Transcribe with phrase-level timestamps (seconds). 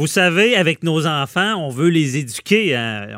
[0.00, 2.74] Vous savez, avec nos enfants, on veut les éduquer.
[2.74, 3.08] Hein.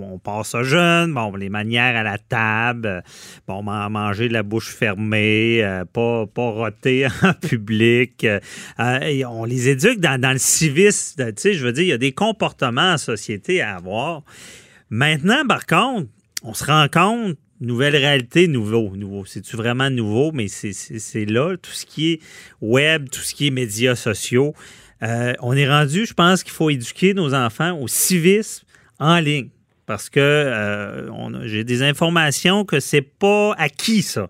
[0.00, 3.02] On, passe jeune, bon, les manières à la table,
[3.48, 8.22] bon, manger la bouche fermée, euh, pas, pas roter en public.
[8.22, 11.32] Euh, et on les éduque dans, dans le civisme.
[11.32, 14.22] Tu sais, je veux dire, il y a des comportements en société à avoir.
[14.90, 16.06] Maintenant, par contre,
[16.44, 18.94] on se rend compte nouvelle réalité, nouveau.
[18.94, 19.24] nouveau.
[19.24, 20.30] C'est-tu vraiment nouveau?
[20.32, 22.20] Mais c'est là, tout ce qui est
[22.60, 24.54] web, tout ce qui est médias sociaux.
[25.04, 28.66] Euh, on est rendu, je pense qu'il faut éduquer nos enfants au civisme
[28.98, 29.50] en ligne.
[29.86, 34.28] Parce que euh, j'ai des informations que c'est pas acquis, ça.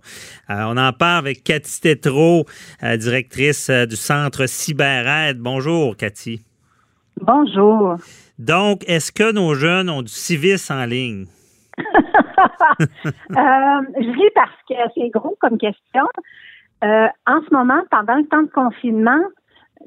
[0.50, 2.44] Euh, on en parle avec Cathy Tétrault,
[2.82, 5.38] directrice du Centre CyberAide.
[5.38, 6.44] Bonjour, Cathy.
[7.20, 7.98] Bonjour.
[8.36, 11.26] Donc, est-ce que nos jeunes ont du civisme en ligne?
[11.78, 11.84] je
[14.10, 16.02] ris parce que c'est gros comme question.
[16.82, 19.22] en ce moment, pendant le temps de confinement,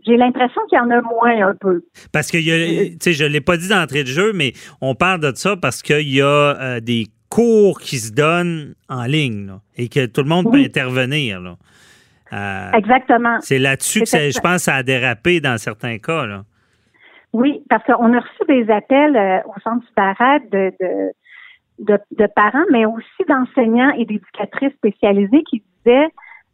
[0.05, 1.83] j'ai l'impression qu'il y en a moins un peu.
[2.11, 5.19] Parce que, tu sais, je ne l'ai pas dit d'entrée de jeu, mais on parle
[5.19, 9.89] de ça parce qu'il y a euh, des cours qui se donnent en ligne et
[9.89, 11.41] que tout le monde peut intervenir.
[12.33, 13.37] Euh, Exactement.
[13.41, 16.25] C'est là-dessus que je pense ça a dérapé dans certains cas.
[16.25, 16.43] Là.
[17.33, 20.71] Oui, parce qu'on a reçu des appels euh, au centre Barrette de,
[21.79, 26.09] de, de, parents, mais aussi d'enseignants et d'éducatrices spécialisées qui disaient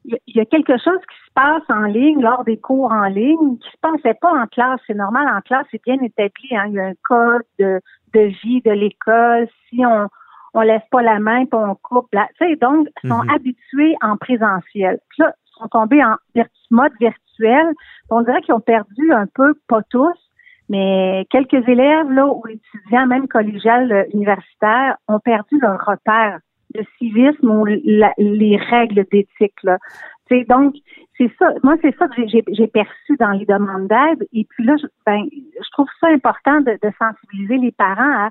[0.05, 3.57] il y a quelque chose qui se passe en ligne lors des cours en ligne
[3.57, 4.79] qui se passait pas en classe.
[4.87, 6.55] C'est normal en classe, c'est bien établi.
[6.55, 6.65] Hein?
[6.67, 7.79] Il y a un code de,
[8.13, 9.47] de vie de l'école.
[9.69, 10.07] Si on
[10.53, 13.29] on laisse pas la main puis on coupe, là, tu sais, donc ils sont mhm.
[13.29, 14.99] habitués en présentiel.
[15.09, 16.15] Puis là, ils sont tombés en
[16.71, 17.73] mode virtuel.
[18.09, 20.17] On dirait qu'ils ont perdu un peu, pas tous,
[20.69, 26.39] mais quelques élèves là ou étudiants, même collégiales, euh, universitaires, ont perdu leur repère
[26.73, 29.63] de civisme ou les règles d'éthique.
[29.63, 29.77] Là.
[30.49, 30.75] donc,
[31.17, 31.53] c'est ça.
[31.63, 34.27] Moi, c'est ça que j'ai perçu dans les demandes d'aide.
[34.33, 38.29] Et puis là, je, ben, je trouve ça important de sensibiliser les parents à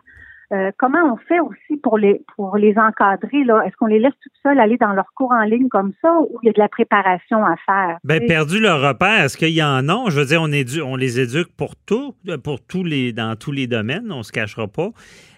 [0.53, 3.63] euh, comment on fait aussi pour les pour les encadrer là?
[3.67, 6.39] Est-ce qu'on les laisse tout seuls aller dans leur cours en ligne comme ça ou
[6.43, 7.99] il y a de la préparation à faire?
[8.05, 9.25] Ben perdu leur repère.
[9.25, 10.11] Est-ce qu'il y en a?
[10.11, 10.51] Je veux dire, on,
[10.87, 12.15] on les éduque pour tout,
[12.45, 14.13] pour tous les dans tous les domaines.
[14.13, 14.91] On se cachera pas.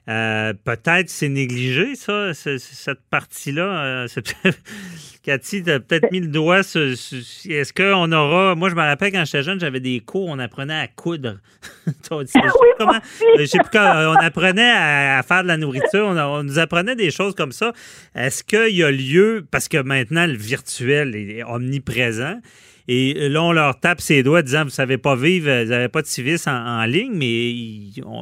[0.07, 3.85] Euh, peut-être c'est négligé, ça, cette partie-là.
[3.85, 4.07] Euh,
[5.23, 6.83] Cathy, tu as peut-être mis le doigt sur.
[6.83, 8.55] Est-ce qu'on aura.
[8.55, 11.39] Moi, je me rappelle quand j'étais jeune, j'avais des cours, on apprenait à coudre.
[11.87, 12.41] je sais
[12.79, 12.99] comment?
[13.39, 17.11] Je sais plus quand, on apprenait à, faire de la nourriture, on, nous apprenait des
[17.11, 17.73] choses comme ça.
[18.15, 22.41] Est-ce qu'il y a lieu, parce que maintenant, le virtuel est omniprésent,
[22.87, 26.03] et là, on leur tape ses doigts disant Vous savez pas vivre, vous n'avez pas
[26.03, 27.53] de civisme en, ligne, mais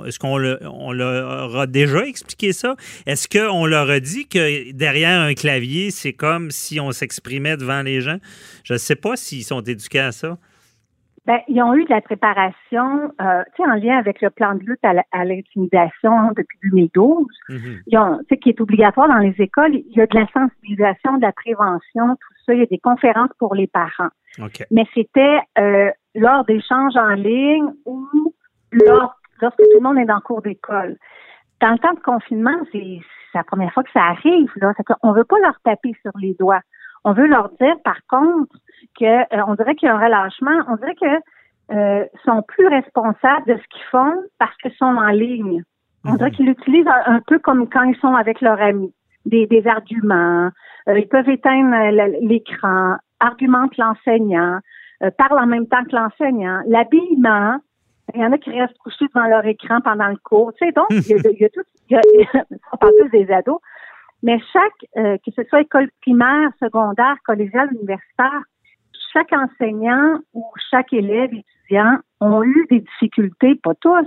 [0.07, 2.77] est-ce qu'on on leur a déjà expliqué ça?
[3.07, 7.83] Est-ce qu'on leur a dit que derrière un clavier, c'est comme si on s'exprimait devant
[7.83, 8.19] les gens?
[8.63, 10.39] Je ne sais pas s'ils sont éduqués à ça.
[11.25, 14.57] Ben, ils ont eu de la préparation, euh, tu sais, en lien avec le plan
[14.57, 17.83] de lutte à l'intimidation depuis 2012, mm-hmm.
[17.87, 19.75] ils ont, qui est obligatoire dans les écoles.
[19.75, 22.55] Il y a de la sensibilisation, de la prévention, tout ça.
[22.55, 24.11] Il y a des conférences pour les parents.
[24.73, 28.09] Mais c'était euh, lors d'échanges en ligne ou
[28.73, 30.97] lors, lorsque tout le monde est dans le cours d'école.
[31.61, 32.99] Dans le temps de confinement, c'est
[33.35, 34.51] la première fois que ça arrive.
[34.57, 34.73] Là.
[35.03, 36.63] On veut pas leur taper sur les doigts.
[37.05, 38.57] On veut leur dire, par contre,
[38.99, 40.65] que euh, on dirait qu'il y a un relâchement.
[40.69, 45.09] On dirait que euh, sont plus responsables de ce qu'ils font parce qu'ils sont en
[45.09, 45.63] ligne.
[46.05, 46.37] On dirait mhm.
[46.37, 48.93] qu'ils l'utilisent un, peu comme quand ils sont avec leurs amis.
[49.25, 50.51] Des, des arguments.
[50.89, 51.77] Euh, ils peuvent éteindre
[52.23, 54.59] l'écran, argumentent l'enseignant,
[55.03, 56.61] euh, parlent en même temps que l'enseignant.
[56.67, 57.59] L'habillement,
[58.15, 60.53] il y en a qui restent couchés devant leur écran pendant le cours.
[60.55, 63.61] Tu sais, donc, il y a, tout, il y a, on parle tous des ados,
[64.23, 68.43] mais chaque, euh, que ce soit école primaire, secondaire, collégiale, universitaire,
[69.13, 74.07] chaque enseignant ou chaque élève, étudiant ont eu des difficultés, pas tous,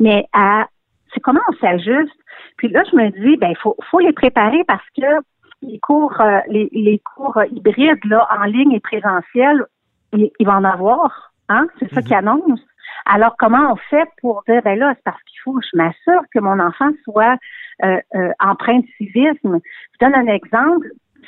[0.00, 0.66] mais à
[1.12, 2.16] c'est comment on s'ajuste?
[2.56, 5.22] Puis là, je me dis, ben, il faut, faut les préparer parce que
[5.62, 9.64] les cours, euh, les, les, cours hybrides là, en ligne et présentiel,
[10.12, 11.32] il, va en avoir.
[11.48, 11.66] Hein?
[11.78, 12.06] C'est ça mhm.
[12.06, 12.60] qui annonce.
[13.06, 16.40] Alors, comment on fait pour dire, ben là, c'est parce qu'il faut, je m'assure que
[16.40, 17.36] mon enfant soit
[17.84, 19.60] euh, euh, empreint de civisme.
[19.92, 20.86] Je donne un exemple.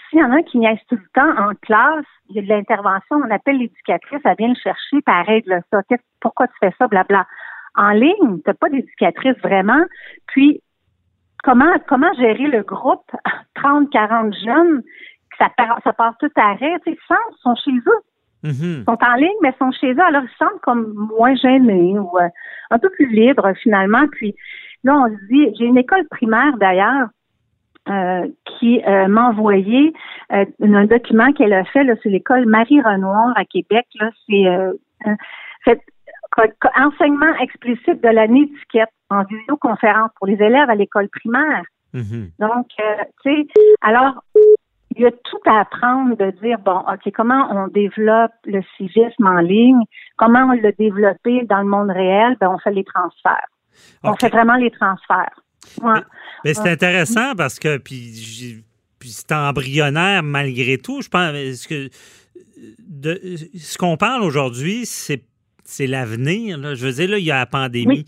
[0.08, 2.48] S'il y en a qui niaise tout le temps en classe, il y a de
[2.48, 5.80] l'intervention, on appelle l'éducatrice, elle vient le chercher, par règle ça.
[6.20, 7.26] Pourquoi tu fais ça, blabla.
[7.76, 9.82] En ligne, tu n'as pas d'éducatrice vraiment.
[10.28, 10.62] Puis,
[11.42, 13.10] comment, comment gérer le groupe,
[13.54, 14.82] 30, 40 jeunes,
[15.38, 15.50] ça,
[15.84, 16.96] ça passe tout arrêt, ils
[17.42, 18.02] sont chez eux.
[18.44, 18.80] Mm-hmm.
[18.80, 21.34] Ils sont en ligne, mais ils sont chez eux, alors ils se sentent comme moins
[21.34, 22.28] gênés ou euh,
[22.70, 24.06] un peu plus libres finalement.
[24.12, 24.34] Puis
[24.84, 27.08] là, on se dit, j'ai une école primaire d'ailleurs
[27.88, 29.92] euh, qui euh, m'a envoyé
[30.30, 33.86] un document qu'elle a fait, c'est l'école Marie Renoir à Québec.
[34.00, 34.44] Là, c'est
[36.78, 41.64] enseignement explicite de la étiquette en visioconférence pour les élèves à l'école primaire.
[41.94, 42.30] Mm-hmm.
[42.38, 43.46] Donc, euh, tu sais,
[43.80, 44.22] alors,
[44.94, 49.26] il y a tout à apprendre de dire, bon, OK, comment on développe le civisme
[49.26, 49.80] en ligne,
[50.16, 53.48] comment on le développer dans le monde réel, ben, on fait les transferts.
[54.02, 55.38] On fait vraiment les transferts.
[56.44, 58.62] Mais, c'est intéressant parce que, puis,
[58.98, 61.02] puis c'est embryonnaire malgré tout.
[61.02, 61.88] Je pense que
[62.78, 63.20] de,
[63.58, 65.24] ce qu'on parle aujourd'hui, c'est,
[65.64, 66.74] c'est l'avenir.
[66.74, 68.06] Je veux dire, là, il y a la pandémie,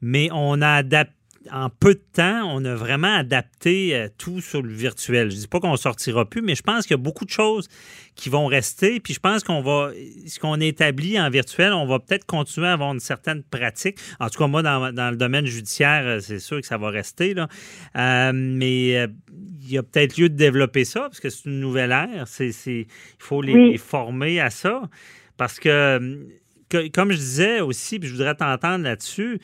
[0.00, 1.17] mais on a adapté
[1.52, 5.30] en peu de temps, on a vraiment adapté euh, tout sur le virtuel.
[5.30, 7.30] Je ne dis pas qu'on sortira plus, mais je pense qu'il y a beaucoup de
[7.30, 7.68] choses
[8.14, 9.00] qui vont rester.
[9.00, 9.90] Puis je pense qu'on va,
[10.26, 13.98] ce qu'on établit en virtuel, on va peut-être continuer à avoir une certaine pratique.
[14.20, 17.34] En tout cas, moi, dans, le domaine judiciaire, euh, c'est sûr que ça va rester.
[17.34, 17.48] Là.
[17.96, 19.08] Euh, mais
[19.62, 22.26] il y a peut-être lieu de développer ça, parce que c'est une nouvelle ère.
[22.26, 22.86] C'est, il
[23.18, 24.82] faut les, former à ça.
[25.36, 26.18] Parce que,
[26.92, 29.40] comme je disais aussi, puis je voudrais t'entendre là-dessus,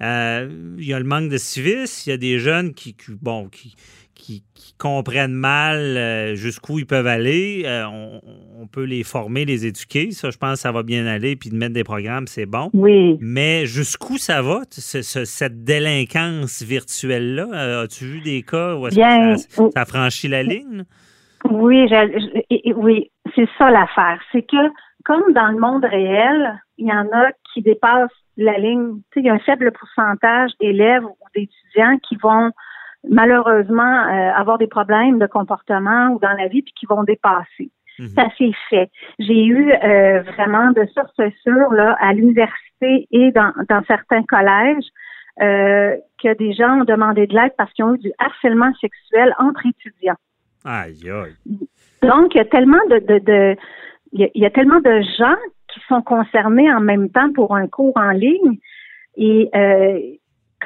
[0.00, 3.74] il y a le manque de civisme, il y a des jeunes qui, bon, qui,
[4.16, 4.42] qui,
[4.78, 7.62] comprennent mal euh, jusqu'où ils peuvent aller.
[7.64, 10.10] Euh, on, peut les former, les éduquer.
[10.10, 11.36] Ça, je pense que ça va bien aller.
[11.36, 12.68] Puis de mettre des programmes, c'est bon.
[12.74, 13.16] Oui.
[13.20, 17.82] Mais jusqu'où ça va, cette délinquance virtuelle-là?
[17.82, 20.84] As-tu vu des cas où ça, ça, franchit la ligne?
[21.50, 21.88] Oui,
[22.74, 24.20] oui, c'est ça l'affaire.
[24.32, 24.70] C'est que,
[25.04, 28.96] comme dans le monde réel, il y en a qui dépassent la ligne.
[29.12, 32.50] Tu sais, il y a un faible pourcentage d'élèves ou d'étudiants qui vont
[33.08, 37.70] malheureusement euh, avoir des problèmes de comportement ou dans la vie puis qui vont dépasser.
[37.98, 38.08] Mhm.
[38.08, 38.90] Ça s'est fait.
[39.18, 44.84] J'ai eu euh, vraiment de sources sûres là à l'université et dans, dans certains collèges
[45.40, 49.34] euh, que des gens ont demandé de l'aide parce qu'ils ont eu du harcèlement sexuel
[49.38, 50.16] entre étudiants.
[50.66, 51.12] Aïe.
[52.02, 53.56] Donc il y a tellement de, de, de
[54.12, 55.36] il y, a, tellement de gens
[55.72, 58.58] qui sont concernés en même temps pour un cours en ligne.
[59.16, 60.00] Et euh,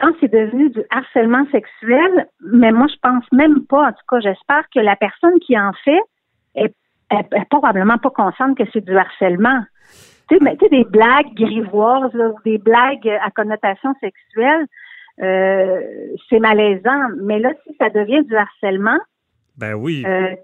[0.00, 4.20] quand c'est devenu du harcèlement sexuel, mais moi je pense même pas, en tout cas
[4.20, 6.00] j'espère que la personne qui en fait
[6.54, 6.74] est,
[7.50, 9.62] probablement pas consciente que c'est du harcèlement.
[10.28, 12.12] Tu sais, mais tu sais, des blagues grivoises
[12.44, 14.66] des blagues à connotation sexuelle,
[15.20, 15.80] euh,
[16.28, 17.08] c'est malaisant.
[17.20, 18.98] Mais là, si ça devient du harcèlement,
[19.56, 20.04] ben oui.
[20.06, 20.34] Euh,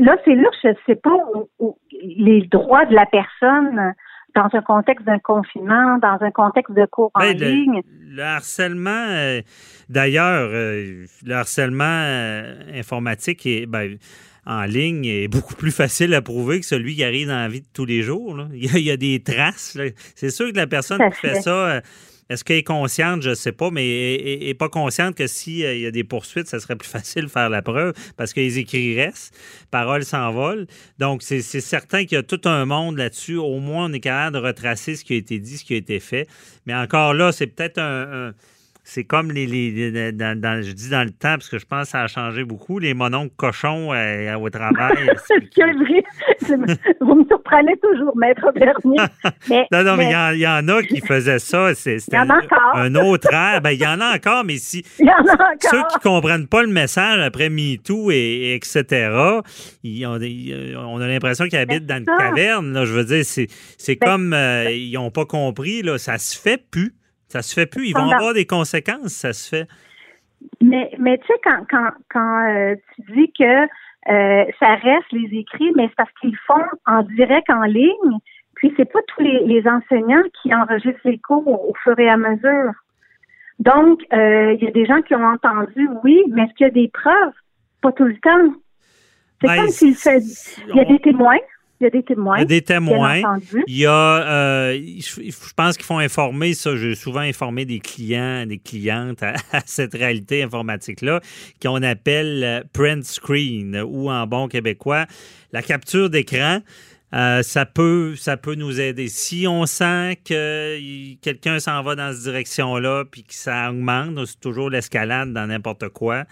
[0.00, 1.16] là, c'est là que je ne sais pas
[1.58, 3.94] où, les droits de la personne
[4.34, 7.82] dans un contexte d'un confinement, dans un contexte de cours en ben, ligne.
[8.08, 9.40] Le harcèlement, euh,
[9.88, 11.84] d'ailleurs, euh, le harcèlement
[12.74, 13.98] informatique est, ben,
[14.46, 17.60] en ligne est beaucoup plus facile à prouver que celui qui arrive dans la vie
[17.60, 18.38] de tous les jours.
[18.54, 19.78] Il, y a, des traces.
[20.14, 21.82] C'est sûr que la personne qui fait ça
[22.32, 23.22] est-ce qu'elle est consciente?
[23.22, 26.04] Je ne sais pas, mais elle n'est pas consciente que s'il euh, y a des
[26.04, 29.34] poursuites, ça serait plus facile de faire la preuve parce que les écrits restent,
[29.70, 30.66] paroles s'envolent.
[30.98, 33.36] Donc, c'est certain qu'il y a tout un monde là-dessus.
[33.36, 35.76] Au moins, on est capable de retracer ce qui a été dit, ce qui a
[35.76, 36.26] été fait.
[36.66, 38.32] Mais encore là, c'est peut-être un
[38.84, 41.90] c'est comme les, les dans, je dis dans le temps parce que je pense que
[41.90, 44.96] ça a changé beaucoup les mononcles cochons euh, au travail.
[47.00, 48.98] Vous me surprenez toujours, maître Bernier.
[49.70, 51.74] non, non, mais il y, en a qui faisaient ça.
[51.74, 53.60] C'était un autre air.
[53.62, 55.56] Ben, il y en a encore, mais si y en a encore.
[55.70, 59.40] ceux qui comprennent pas le message après MeToo et, etc.
[59.84, 60.18] Ils ont,
[60.88, 62.72] on a l'impression qu'ils habitent dans une caverne.
[62.72, 63.46] Là, je veux dire, c'est,
[63.78, 65.82] c'est ben, comme euh, ils n'ont pas compris.
[65.82, 66.94] Là, ça se fait plus.
[67.32, 67.86] Ça se fait plus.
[67.86, 69.66] Ils vont avoir des conséquences, ça se fait.
[70.60, 73.62] Mais, mais tu sais, quand, quand, quand euh, tu dis que
[74.10, 78.18] euh, ça reste les écrits, mais c'est parce qu'ils font en direct en ligne.
[78.56, 82.72] Puis c'est pas tous les, enseignants qui enregistrent les cours au, fur et à mesure.
[83.60, 86.70] Donc, euh, il y a des gens qui ont entendu, oui, mais est-ce qu'il y
[86.70, 87.32] a des preuves?
[87.80, 88.54] Pas tout le temps.
[89.40, 89.96] C'est ben, comme s'il
[90.68, 91.38] Il y a des témoins.
[91.82, 92.36] Il y a des témoins.
[92.36, 93.40] Il y a des témoins.
[93.66, 96.76] Il y a, euh, je pense qu'il faut informer ça.
[96.76, 99.34] J'ai souvent informé des clients, des clientes à,
[99.66, 101.20] cette réalité informatique-là,
[101.60, 105.06] qu'on appelle euh, print screen ou en bon québécois,
[105.52, 106.60] la capture d'écran.
[107.14, 109.08] Euh, ça, peut, ça peut nous aider.
[109.08, 114.40] Si on sent que quelqu'un s'en va dans cette direction-là puis que ça augmente, c'est
[114.40, 116.26] toujours l'escalade dans n'importe quoi.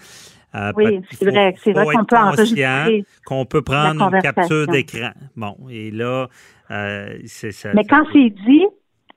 [0.55, 1.55] Euh, oui, c'est vrai.
[1.59, 3.05] C'est vrai qu'on peut enregistrer.
[3.25, 5.11] Qu'on peut prendre une capture d'écran.
[5.37, 6.27] Bon, et là,
[6.71, 7.71] euh, c'est ça.
[7.75, 8.67] Mais quand c'est dit,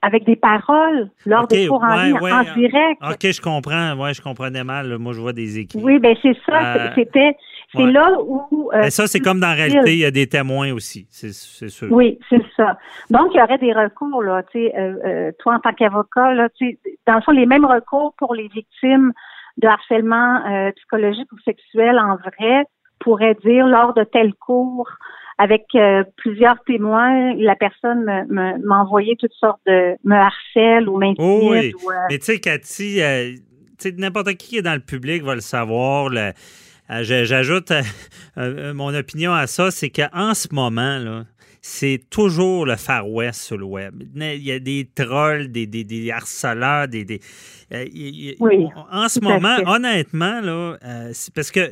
[0.02, 3.02] avec des paroles lors des cours en ligne, en direct.
[3.02, 3.94] OK, je comprends.
[3.98, 4.98] Oui, je comprenais mal.
[4.98, 5.80] Moi, je vois des écrits.
[5.82, 6.76] Oui, bien, c'est ça.
[6.76, 7.36] Euh, c'était.
[7.74, 8.70] C'est là où.
[8.72, 11.90] Mais ça, c'est comme dans la réalité, il y a des témoins aussi, c'est sûr.
[11.90, 12.78] Oui, c'est ça.
[13.10, 16.70] Donc, il y aurait des recours, là, tu sais, toi, en tant qu'avocat, là, tu
[16.70, 19.12] sais, dans le fond, les mêmes recours pour les victimes
[19.58, 22.64] de harcèlement euh, psychologique ou sexuel en vrai
[23.00, 24.88] pourrait dire lors de tel cours,
[25.36, 27.34] avec euh, plusieurs témoins.
[27.34, 31.16] La personne m'a envoyé toutes sortes de me harcèle ou m'intimide.
[31.18, 31.72] Oh oui.
[31.74, 33.00] Euh, Mais tu sais, Cathy,
[33.98, 36.10] n'importe qui qui est dans le public va le savoir.
[36.88, 37.72] J'ajoute
[38.36, 41.24] mon opinion à ça, c'est qu'en ce moment, là,
[41.66, 44.02] c'est toujours le Far West sur le web.
[44.14, 47.06] Il y a des trolls, des, des, des harceleurs, des.
[47.06, 47.20] des
[48.38, 50.76] oui, en ce moment, honnêtement, là,
[51.14, 51.70] c'est parce que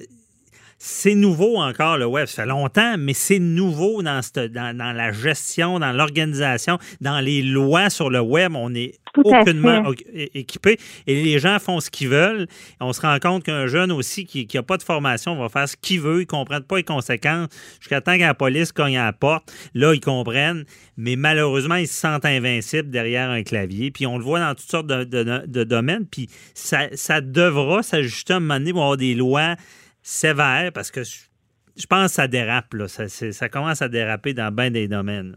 [0.85, 2.27] c'est nouveau encore, le web.
[2.27, 7.89] Ça fait longtemps, mais c'est nouveau dans, dans, la gestion, dans l'organisation, dans les lois
[7.89, 8.57] sur le web.
[8.57, 9.93] On est aucunement
[10.35, 12.49] équipé et les gens font ce qu'ils veulent.
[12.81, 15.77] On se rend compte qu'un jeune aussi qui n'a pas de formation va faire ce
[15.77, 16.17] qu'il veut.
[16.17, 19.53] Ils ne comprennent pas les conséquences jusqu'à temps que la police cogne à la porte.
[19.75, 20.65] Là, ils comprennent,
[20.97, 23.93] mais malheureusement, ils se sentent invincibles derrière un clavier.
[23.93, 26.07] Puis on le voit dans toutes sortes de, domaines.
[26.11, 29.55] Puis ça, ça devra s'ajuster à un moment donné pour avoir des lois
[30.03, 32.89] sévère parce que je pense que ça dérape, là.
[32.89, 35.35] Ça, ça commence à déraper dans bien des domaines.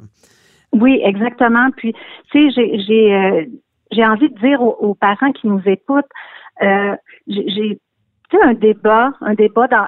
[0.74, 1.70] Oui, exactement.
[1.78, 1.94] Puis,
[2.32, 3.46] tu sais, j'ai euh,
[3.92, 6.06] j'ai envie de dire aux, parents qui nous écoutent,
[6.62, 6.96] euh,
[7.28, 7.80] j'ai
[8.44, 9.86] un débat, un débat dans,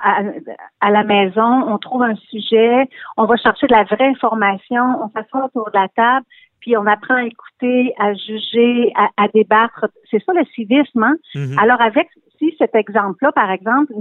[0.80, 5.10] à, la maison, on trouve un sujet, on va chercher de la vraie information, on
[5.10, 6.26] s'assoit autour de la table,
[6.62, 9.88] puis on apprend à écouter, à juger, à, débattre.
[10.10, 11.04] C'est ça le civisme.
[11.04, 11.16] Hein?
[11.36, 11.62] Mm-hmm.
[11.62, 12.08] Alors avec
[12.38, 13.92] si cet exemple-là, par exemple,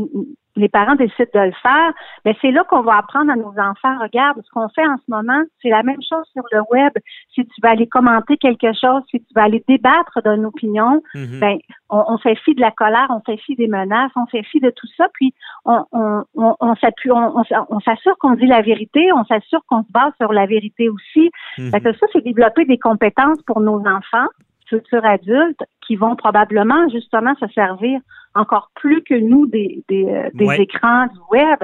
[0.57, 1.93] les parents décident de le faire,
[2.25, 5.05] mais c'est là qu'on va apprendre à nos enfants, regarde, ce qu'on fait en ce
[5.09, 6.93] moment, c'est la même chose sur le web.
[7.35, 11.41] Si tu vas aller commenter quelque chose, si tu vas aller débattre d'une opinion, mhm.
[11.41, 11.59] ben,
[11.91, 14.71] on, fait fi de la colère, on fait fi des menaces, on fait fi de
[14.71, 15.35] tout ça, puis
[15.65, 20.13] on, on, on, s'appuie, on, s'assure qu'on dit la vérité, on s'assure qu'on se base
[20.21, 21.31] sur la vérité aussi.
[21.59, 21.71] Mhm.
[21.71, 24.29] ça, c'est développer des compétences pour nos enfants
[24.69, 28.01] futurs adultes qui vont probablement justement se servir
[28.35, 31.59] encore plus que nous des, des, euh, écrans du web.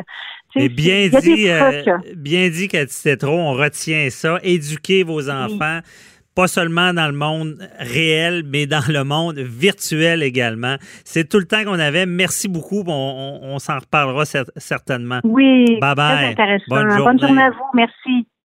[0.56, 1.82] Et bien dit, euh,
[2.16, 4.38] bien dit, Cathy trop, on retient ça.
[4.42, 5.80] Éduquez vos enfants.
[6.34, 10.76] Pas seulement dans le monde réel, mais dans le monde virtuel également.
[11.04, 12.06] C'est tout le temps qu'on avait.
[12.06, 12.82] Merci beaucoup.
[12.86, 14.24] On, on, s'en reparlera
[14.56, 15.20] certainement.
[15.24, 15.78] Oui.
[15.78, 16.34] Bye bye.
[16.68, 17.64] Bonne journée à vous.
[17.74, 18.26] Merci.